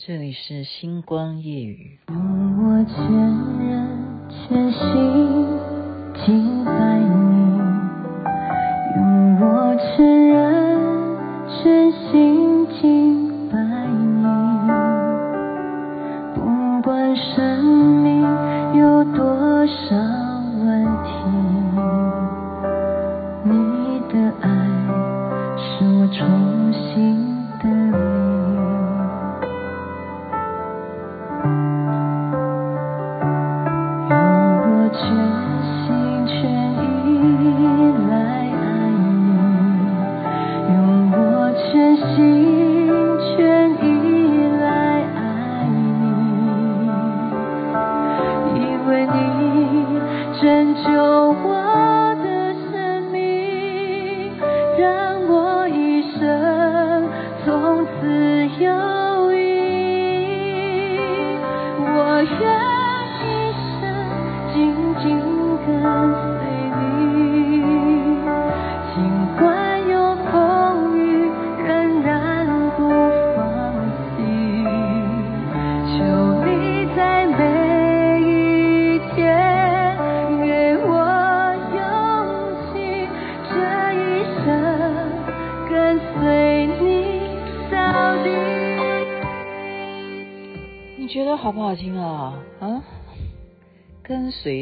[0.00, 1.98] 这里是星光夜雨。
[2.06, 2.94] 用我前
[3.66, 5.17] 人全心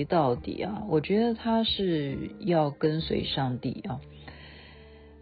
[0.06, 0.84] 到底啊！
[0.88, 4.00] 我觉得他是要跟随上帝啊。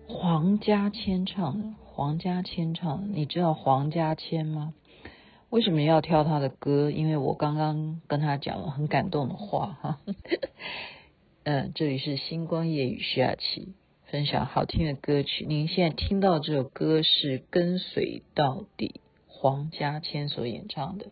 [0.07, 4.75] 黄家千唱的，黄家千唱的，你知道黄家千吗？
[5.51, 6.91] 为什么要挑他的歌？
[6.91, 9.99] 因为我刚刚跟他讲了很感动的话哈。
[11.45, 13.75] 嗯，这里是星光夜雨徐雅琪
[14.07, 15.45] 分享好听的歌曲。
[15.47, 21.07] 您现在听到这首歌是《跟随到底》，黄家千所演唱的。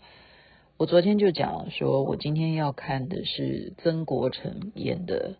[0.78, 5.31] 我昨天就讲说，我今天要看的是曾国城演的《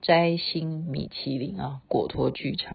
[0.00, 2.74] 摘星米其林》啊，果陀剧场，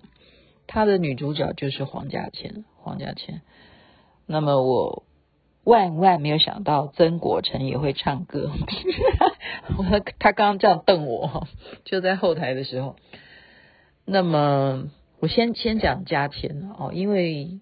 [0.68, 3.42] 他的女主角就是黄家千，黄家千。
[4.28, 5.04] 那么我
[5.64, 8.52] 万万没有想到曾国城也会唱歌，
[10.20, 11.48] 他刚刚这样瞪我，
[11.84, 12.96] 就在后台的时候。
[14.06, 17.60] 那么我先先讲家千哦，因为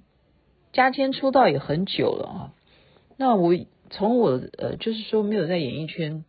[0.73, 2.53] 家千出道也很久了啊，
[3.15, 3.55] 那我。
[3.91, 6.23] 从我呃，就是说没有在演艺圈，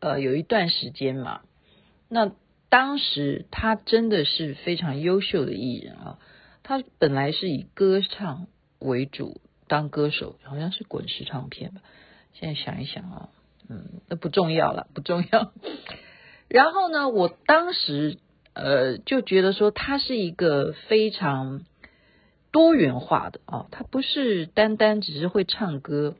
[0.00, 1.40] 呃，有一段时间嘛。
[2.08, 2.30] 那
[2.68, 6.18] 当时他真的是非常优秀的艺人啊。
[6.62, 8.46] 他本来是以歌唱
[8.78, 11.80] 为主，当歌手，好像是滚石唱片吧。
[12.34, 13.28] 现在想一想啊，
[13.68, 15.52] 嗯，那不重要了，不重要。
[16.48, 18.18] 然后呢，我当时
[18.54, 21.64] 呃就觉得说他是一个非常
[22.52, 26.14] 多元化的啊，他不是单单只是会唱歌。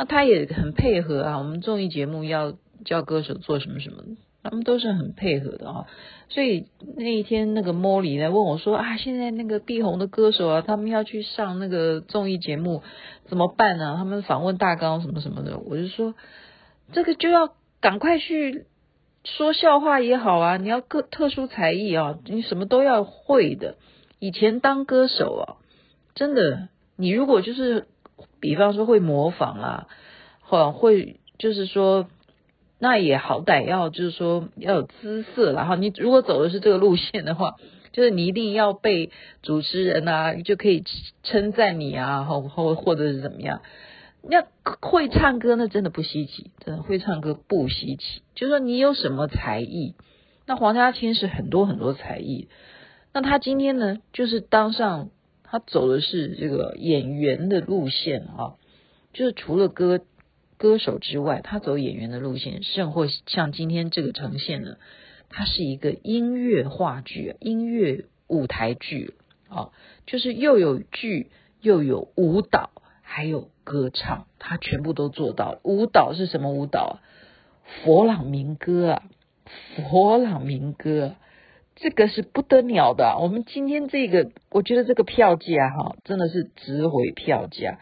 [0.00, 2.54] 那他也很配合啊，我们综艺节目要
[2.86, 4.02] 叫歌手做什么什么，
[4.42, 5.84] 他们都是很配合的啊。
[6.30, 12.82] 所以那一天那个莫里来问我说啊，现在那个碧红的歌手啊，他们要去上那个综艺节目
[13.26, 13.96] 怎么办呢？
[13.98, 16.14] 他们访问大纲什么什么的，我就说
[16.94, 18.64] 这个就要赶快去
[19.24, 23.76] 说笑话也好啊，你要各特殊才艺啊，你什么都要会的。
[24.18, 25.60] 以前当歌手啊，
[26.14, 27.88] 真的，你如果就是。
[28.40, 29.86] 比方说会模仿啊，
[30.40, 32.08] 或会就是说，
[32.78, 37.56] 那也好歹要就是说要有姿色，然后你如果走的是这个路线的话，
[37.92, 39.10] 就是你一定要被
[39.42, 40.84] 主持人啊就可以
[41.22, 43.60] 称赞你啊，或或或者是怎么样？
[44.22, 44.46] 那
[44.80, 48.22] 会唱歌那真的不稀奇，真的会唱歌不稀奇。
[48.34, 49.94] 就是说你有什么才艺？
[50.46, 52.48] 那黄家千是很多很多才艺，
[53.12, 55.10] 那他今天呢，就是当上。
[55.50, 58.54] 他走的是这个演员的路线啊，
[59.12, 60.00] 就是除了歌
[60.56, 64.76] 歌手之外，他走演员的路线，甚或像今天这个呈现呢，
[65.28, 69.14] 它是一个音乐话剧、音乐舞台剧
[69.48, 69.70] 啊，
[70.06, 72.70] 就是又有剧又有舞蹈，
[73.02, 75.58] 还有歌唱，他全部都做到。
[75.64, 77.00] 舞蹈是什么舞蹈？
[77.82, 79.02] 佛朗明哥啊，
[79.90, 81.16] 佛朗明哥。
[81.80, 87.78] 这个是不得了的，我们今天这个，我觉得这个票价哈，真的是值回票价。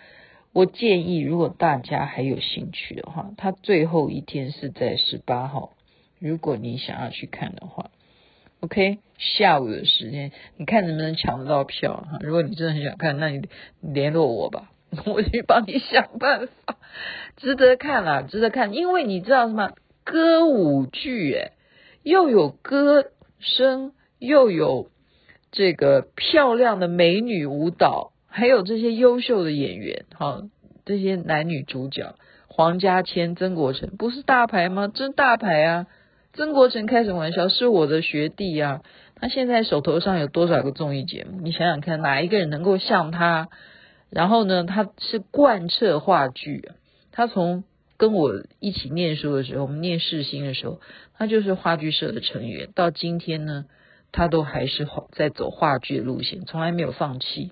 [0.52, 5.72] 我建议，如果大家还有兴趣的话，它最后一天是在十八号，
[6.20, 7.90] 如果你想要去看的话
[8.60, 12.18] ，OK，下午的时间，你看能不能抢得到票哈？
[12.20, 13.48] 如果你真的很想看，那你
[13.80, 14.70] 联络我吧，
[15.06, 16.76] 我去帮你想办法。
[17.36, 19.72] 值得看啦，值得看，因为你知道什么？
[20.04, 21.50] 歌舞剧诶，
[22.04, 23.10] 又有歌。
[23.38, 24.90] 声又有
[25.50, 30.42] 这个漂亮的美女舞蹈还有这些优秀的演员，哈，
[30.84, 32.14] 这些男女主角，
[32.46, 34.88] 黄家千、曾国城，不是大牌吗？
[34.88, 35.86] 真大牌啊！
[36.34, 37.48] 曾国城开什么玩笑？
[37.48, 38.82] 是我的学弟啊！
[39.16, 41.40] 他现在手头上有多少个综艺节目？
[41.40, 43.48] 你想想看，哪一个人能够像他？
[44.10, 46.70] 然后呢，他是贯彻话剧！
[47.10, 47.64] 他从
[47.98, 50.80] 跟我一起念书的时候，我们念世新的时候，
[51.14, 52.70] 他就是话剧社的成员。
[52.72, 53.66] 到今天呢，
[54.12, 57.50] 他都还是在走话剧的路线，从来没有放弃，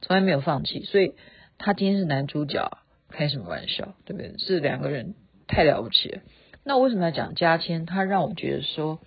[0.00, 0.82] 从来没有放弃。
[0.82, 1.14] 所以，
[1.58, 2.78] 他今天是男主角，
[3.08, 3.94] 开什么玩笑？
[4.04, 4.34] 对不对？
[4.38, 5.14] 是两个人
[5.46, 6.22] 太了不起了。
[6.64, 7.86] 那为什么要讲嘉谦？
[7.86, 8.98] 他让我觉得说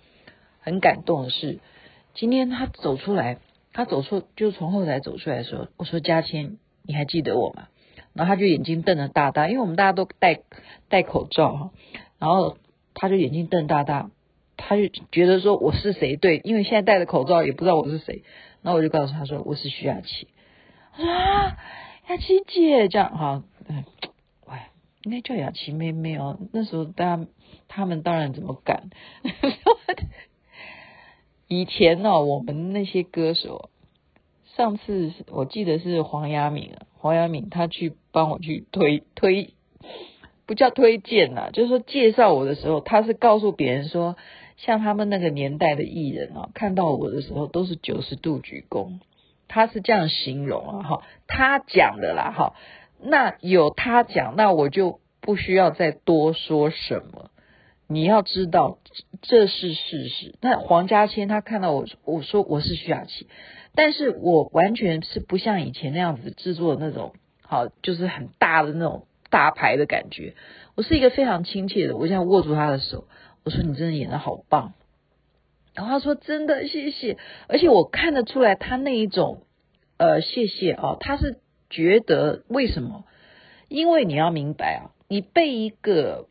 [0.60, 1.58] 很感动的是，
[2.14, 3.40] 今天他走出来，
[3.74, 7.68] 他走出就从后台走出来的时候，我说嘉谦，你还记得我吗？
[8.18, 10.40] 然后他就眼睛瞪得大大，因为我们大家都戴
[10.88, 11.70] 戴口罩哈，
[12.18, 12.58] 然后
[12.92, 14.10] 他就眼睛瞪大大，
[14.56, 16.16] 他就觉得说我是谁？
[16.16, 18.24] 对，因为现在戴着口罩也不知道我是谁。
[18.60, 20.26] 然后我就告诉他说我是徐雅琪
[20.96, 21.56] 啊，
[22.08, 23.84] 雅琪姐这样哈，嗯，
[24.48, 24.58] 喂，
[25.04, 26.40] 应该叫雅琪妹妹哦。
[26.52, 27.24] 那时候大家
[27.68, 28.90] 他们当然怎么敢？
[31.46, 33.70] 以前呢、哦，我们那些歌手。
[34.56, 39.54] 上次我记得是黄雅敏啊，黄雅敏她去帮我去推推，
[40.46, 44.16] 不叫推荐呐，就是说介绍我的时候，她是告诉别人说，
[44.56, 48.98] 像他们那个年代的艺人啊，看到我的时候都是九十度鞠躬，
[49.46, 52.54] 她是这样形容啊，哈，她讲的啦，哈，
[53.00, 57.30] 那有她讲，那我就不需要再多说什么，
[57.88, 58.78] 你要知道
[59.22, 60.34] 这是事实。
[60.40, 63.26] 那黄家千他看到我，我说我是徐雅琪。
[63.74, 70.34] 但是我完全是不像以前那样子制作的那种，好，就是很大的那种大牌的感觉。
[70.74, 73.06] 我是一个非常亲切的，我现在握住他的手，
[73.44, 74.74] 我说你真的演得好棒。
[75.74, 79.44] 然后他说真的谢谢，而且我看得出来他那一种，
[79.96, 81.38] 呃，谢谢啊，他是
[81.70, 83.04] 觉得为什么？
[83.68, 86.26] 因为你要明白啊，你被一个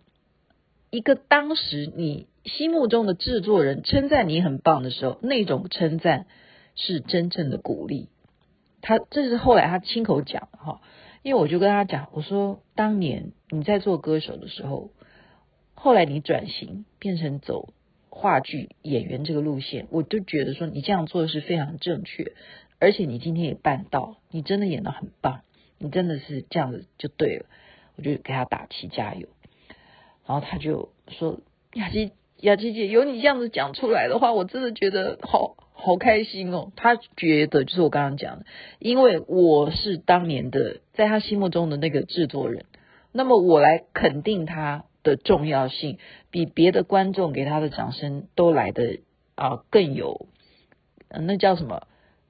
[0.90, 6.26] 一个当时你心目中的制作人称赞你很棒的时候，那种称赞。
[6.80, 8.08] 是真正的鼓励，
[8.82, 10.80] 他这是后来他亲口讲哈，
[11.24, 14.92] 因为我就跟他讲，我说当年你在做歌手的时候，
[15.74, 17.74] 后来你转型变成走
[18.12, 22.34] 话剧演员这个路线，我就觉得说你这样做的是非常正确，
[22.78, 25.42] 而且你今天也办到，你真的演得很棒，
[25.80, 27.48] 你真的是这样子就对了，
[27.96, 29.28] 我就给他打气加油，
[30.28, 31.40] 然后他就说
[31.74, 35.56] 雅琪雅琪姐，有你这样子讲出来的话，我真的觉得好。
[35.80, 36.72] 好开心哦！
[36.76, 38.46] 他觉得就是我刚刚讲的，
[38.80, 42.66] 因为我是当年的在他心目中的那个制作人，
[43.12, 46.00] 那么我来肯定他的重要性，
[46.32, 49.02] 比别的观众给他的掌声都来得
[49.36, 50.26] 啊更有，
[51.12, 51.84] 那叫什么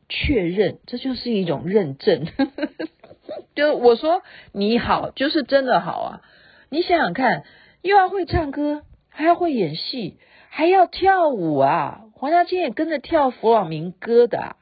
[0.10, 0.80] 确认？
[0.86, 2.28] 这就是一种认证。
[3.56, 6.22] 就我说你好，就是真的好啊！
[6.70, 7.46] 你想想看，
[7.88, 10.18] 又要会唱歌，还要会演戏，
[10.50, 12.02] 还要跳舞啊！
[12.12, 14.58] 黄家千也跟着跳弗朗明哥的、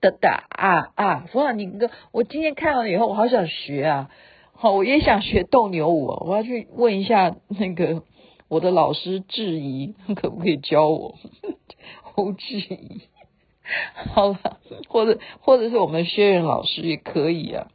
[0.00, 1.26] 的的啊啊！
[1.30, 4.10] 弗朗明哥，我今天看了以后，我好想学啊！
[4.54, 8.02] 好，我也想学斗牛舞，我要去问一下那个
[8.48, 11.16] 我的老师质疑，可不可以教我？
[12.02, 13.02] 侯质疑，
[14.14, 14.38] 好了，
[14.88, 17.68] 或者或者是我们薛仁老师也可以啊。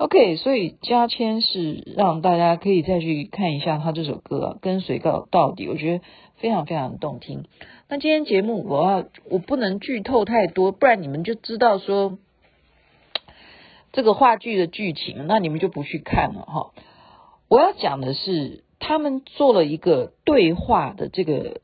[0.00, 6.04] OK，所以加签是让大家可以再去看一下他这首歌啊，跟随到到底，我觉得
[6.36, 7.44] 非常非常动听。
[7.86, 12.16] 那今天节目我要我不能剧透太多，不然你们就知道说
[13.92, 16.72] 这个话剧的剧情，那你们就不去看了哈。
[17.48, 21.60] 我要讲的是，他们做了一个对话的这个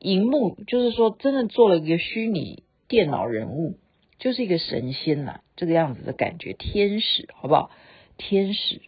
[0.00, 3.76] 荧幕，就是说真的做了一个虚拟电脑人物，
[4.18, 7.70] 就是一个神仙呐，这个样子的感觉，天使好不好？
[8.16, 8.80] 天使，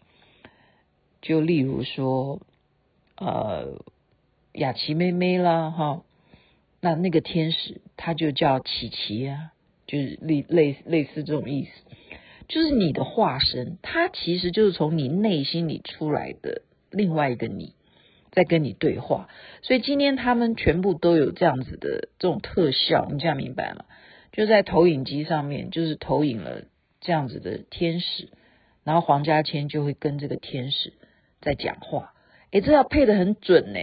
[1.20, 2.40] 就例如说
[3.16, 3.82] 呃
[4.52, 6.02] 雅琪妹妹啦哈。
[6.82, 9.52] 那那个天使，他就叫琪琪啊，
[9.86, 11.70] 就是类类类似这种意思，
[12.48, 17.74] 就是你的化身，他其实就是从你内心里出来的另外一个你，
[18.30, 19.28] 在跟你对话。
[19.60, 23.84] 所以今天他们全部都有这样子的这种特效，你这样明白吗？
[24.32, 26.62] 就在投影机上面，就是投影了
[27.00, 28.28] 这样子的天使，
[28.84, 30.92] 然后黄家千就会跟这个天使
[31.40, 32.12] 在讲话。
[32.50, 33.78] 诶，这要配的很准呢，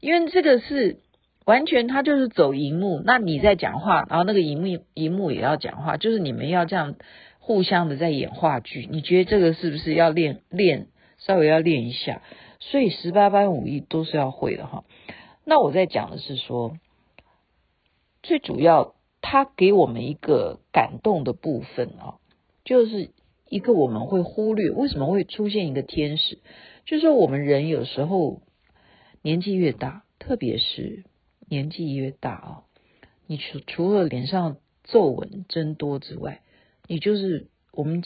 [0.00, 1.00] 因为这个是。
[1.46, 6.96] 完全他就是走荧幕，那你在讲话，然后那个荧幕荧幕也要讲话，就是你们要这样
[7.38, 8.88] 互相的在演话剧。
[8.90, 10.88] 你觉得这个是不是要练练，
[11.18, 12.20] 稍微要练一下？
[12.58, 14.82] 所以十八般武艺都是要会的哈。
[15.44, 16.76] 那我在讲的是说，
[18.24, 18.95] 最主要
[19.36, 22.16] 他给我们一个感动的部分啊，
[22.64, 23.10] 就是
[23.50, 26.38] 一个我们会忽略，为什么会出现一个天使？
[26.86, 28.40] 就是说我们人有时候
[29.20, 31.04] 年纪越大，特别是
[31.50, 32.62] 年纪越大啊，
[33.26, 36.40] 你除除了脸上皱纹增多之外，
[36.86, 38.02] 你就是我们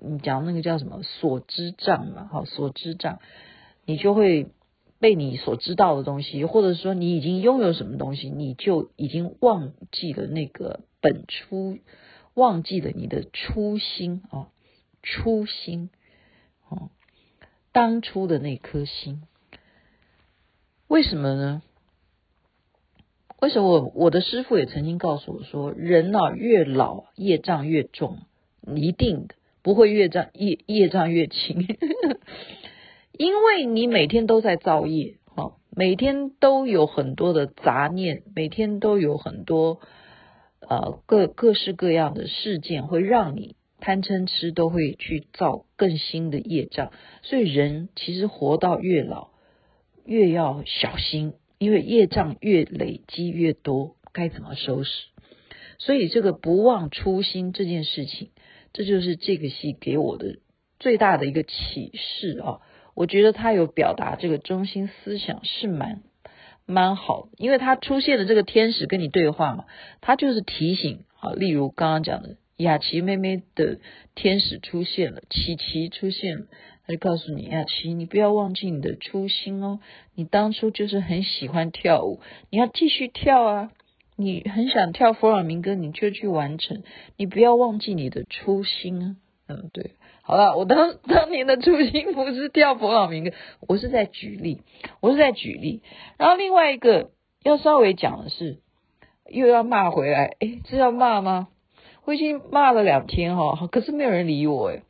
[0.00, 3.18] 你讲那个叫什么所知障嘛，哈，所知障，
[3.84, 4.46] 你就会。
[5.02, 11.78] 被你所知道的东西，或者说你已经拥有什么东西，你就已经忘记了那个本初，
[12.34, 14.46] 忘记了你的初心啊，
[15.02, 15.90] 初心
[16.68, 16.90] 哦，
[17.72, 19.22] 当初的那颗心。
[20.86, 21.62] 为什么呢？
[23.40, 28.20] 为什么我我的师傅也曾经告诉我说，人啊越老业障越重，
[28.76, 31.66] 一定的不会越障业业障越轻。
[33.12, 39.80] 因为你每天都在造业，哈，每天都有很多的杂念，每天都有很多
[40.60, 46.90] 呃各各式各样的事件，会让你贪嗔痴都会去造更新的业障。
[47.22, 49.28] 所以人其实活到越老，
[50.06, 54.90] 越要小心，因为业障越累积越多，该怎么收拾？
[55.78, 58.30] 所以这个不忘初心这件事情，
[58.72, 60.38] 这就是这个戏给我的
[60.78, 62.60] 最大的一个启示啊。
[62.94, 66.02] 我觉得他有表达这个中心思想是蛮
[66.66, 69.64] 蛮好，因为他出现的这个天使跟你对话嘛，
[70.00, 73.78] 他就是提醒啊，例如刚刚讲的雅琪妹妹的
[74.14, 76.46] 天使出现了，琪琪出现了，
[76.86, 79.80] 他就告诉你雅琪，你不要忘记你的初心哦，
[80.14, 82.20] 你当初就是很喜欢跳舞，
[82.50, 83.72] 你要继续跳啊，
[84.16, 86.82] 你很想跳佛朗明哥，你就去完成，
[87.16, 89.16] 你不要忘记你的初心啊，
[89.48, 89.92] 嗯，对。
[90.24, 93.32] 好了，我当当年的初心不是跳佛朗明哥，
[93.66, 94.62] 我是在举例，
[95.00, 95.82] 我是在举例。
[96.16, 97.10] 然后另外一个
[97.42, 98.60] 要稍微讲的是，
[99.28, 101.48] 又要骂回来，诶，这要骂吗？
[102.04, 104.82] 我已经骂了两天哈，可是没有人理我诶，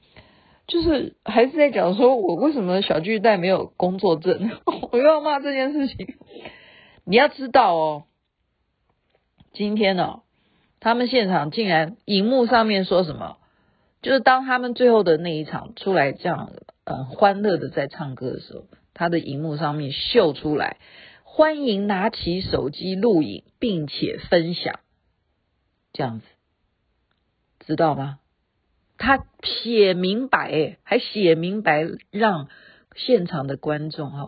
[0.66, 4.50] 就是还是在讲说我为什么小巨蛋没有工作证，
[4.92, 6.14] 我又要骂这件事情。
[7.04, 8.04] 你要知道哦，
[9.54, 10.20] 今天呢，
[10.78, 13.38] 他们现场竟然荧幕上面说什么？
[14.02, 16.52] 就是当他们最后的那一场出来这样，
[16.85, 20.78] 呃，欢乐的在唱歌的时候，他的荧幕上面秀出来，
[21.23, 24.80] 欢迎拿起手机录影并且分享，
[25.92, 26.26] 这样子，
[27.66, 28.18] 知道吗？
[28.99, 32.49] 他写明白，还写明白让
[32.94, 34.26] 现场的观众啊。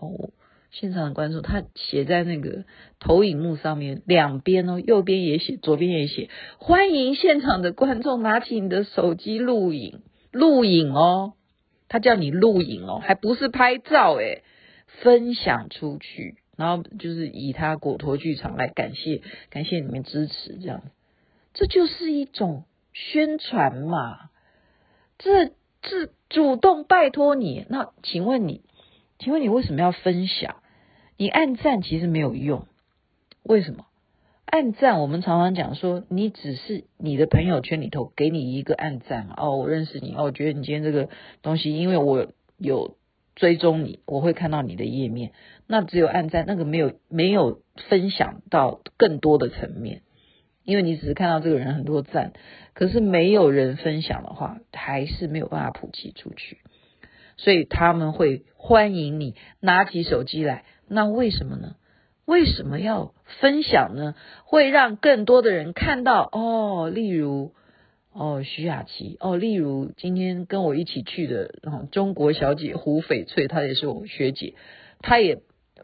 [0.74, 2.64] 现场的观众，他写在那个
[2.98, 6.28] 投影幕上面，两边哦，右边也写，左边也写，
[6.58, 10.02] 欢迎现场的观众拿起你的手机录影，
[10.32, 11.34] 录影哦，
[11.86, 14.42] 他叫你录影哦，还不是拍照诶，
[15.00, 20.82] 分享出去，然后就是以他果陀剧场来感谢，感谢你们支持，这样，
[21.52, 24.30] 这就是一种宣传嘛，
[25.18, 25.52] 这
[25.82, 28.62] 这主动拜托你，那请问你，
[29.20, 30.56] 请问你为什么要分享？
[31.24, 32.66] 你按赞其实没有用，
[33.44, 33.86] 为什么？
[34.44, 41.08] 按赞我们常常讲说，你只是你的朋友圈里头给你一个按赞哦，我认识你哦，我觉得你今天这个
[41.40, 42.98] 东西，因为我有
[43.36, 45.32] 追踪你，我会看到你的页面。
[45.66, 50.02] 那只有按赞，那个没有没有分享到更多的层面，
[50.62, 52.34] 因为你只是看到这个人很多赞，
[52.74, 56.58] 可是没有人分享的话，还是没有办法普及出去。
[57.38, 60.66] 所以他们会欢迎你拿起手机来。
[60.88, 61.76] 那为什么呢？
[62.26, 64.14] 为什么要分享呢？
[64.46, 66.88] 会让更多的人看到哦。
[66.88, 67.52] 例如
[68.14, 74.54] 哦，徐雅琪哦，例如今天跟我一起去的哦中国小姐胡翡翠，她也是我学姐，
[75.00, 75.42] 她也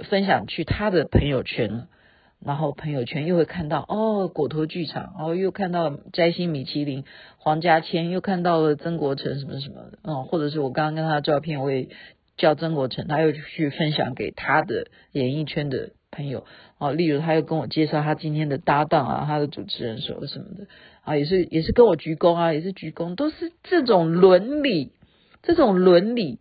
[0.08, 1.88] 分享去她的朋友圈，
[2.42, 7.04] 然后朋友圈又会看到哦，果陀剧场，哦又看到摘星米其林
[7.36, 11.90] 黄家千，又看到了曾国城什么什么的，嗯，或者是我刚刚跟他的照片，我也。
[12.40, 16.46] 叫曾国成，他又去分享给他的演艺圈的朋友
[16.78, 20.66] 啊，例如他又跟我介绍他今天的搭档啊，他的主持人说什么的
[21.02, 24.92] 啊，也是也是跟我鞠躬啊，也是鞠躬，都是这种伦理，
[25.42, 26.38] 这种伦理，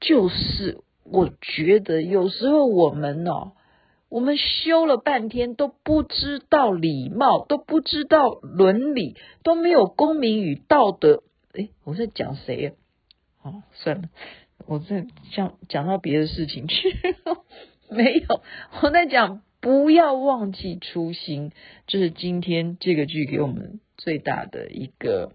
[0.00, 3.54] 就是我觉得有时候我们哦，
[4.08, 11.24] 我们修了半天都不知道礼貌，都不知道伦理，都没有公民与道德。
[11.54, 12.70] 诶，我在讲谁呀？
[13.42, 14.08] 哦，算了。
[14.66, 16.96] 我在讲讲到别的事情去，
[17.90, 18.42] 没有，
[18.82, 21.52] 我在讲不要忘记初心，
[21.86, 25.32] 这是今天这个剧给我们最大的一个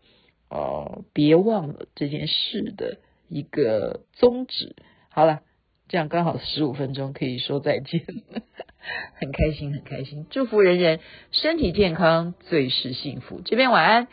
[0.49, 4.75] 呃，别忘了这件事的一个宗旨。
[5.09, 5.41] 好了，
[5.87, 8.41] 这样刚好十五分钟可以说再见了，
[9.19, 10.99] 很开心，很开心，祝福人人
[11.31, 13.41] 身体健康，最是幸福。
[13.43, 14.07] 这边晚安。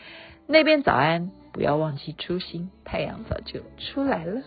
[0.47, 4.43] 那边早安，不要忘记初心，太阳早就出来了。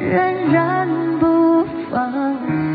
[0.00, 0.88] 仍然
[1.18, 2.65] 不放